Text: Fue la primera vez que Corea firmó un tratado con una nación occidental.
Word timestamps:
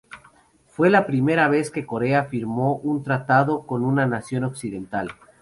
Fue 0.65 0.89
la 0.89 1.05
primera 1.05 1.47
vez 1.47 1.69
que 1.69 1.85
Corea 1.85 2.23
firmó 2.23 2.77
un 2.77 3.03
tratado 3.03 3.67
con 3.67 3.85
una 3.85 4.07
nación 4.07 4.43
occidental. 4.43 5.11